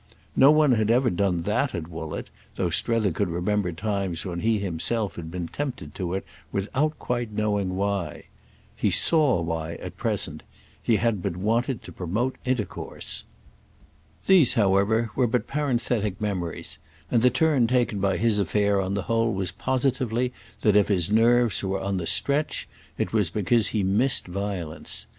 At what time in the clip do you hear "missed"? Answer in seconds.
23.83-24.25